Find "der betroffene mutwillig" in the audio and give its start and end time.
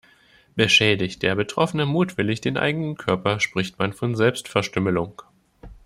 1.21-2.41